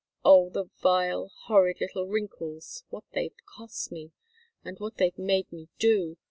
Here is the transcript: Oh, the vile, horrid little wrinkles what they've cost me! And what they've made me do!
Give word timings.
Oh, 0.25 0.49
the 0.49 0.65
vile, 0.81 1.29
horrid 1.45 1.79
little 1.79 2.07
wrinkles 2.07 2.85
what 2.89 3.03
they've 3.13 3.35
cost 3.45 3.91
me! 3.91 4.13
And 4.65 4.79
what 4.79 4.97
they've 4.97 5.15
made 5.15 5.51
me 5.51 5.69
do! 5.77 6.17